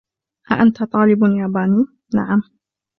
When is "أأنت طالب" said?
0.51-1.19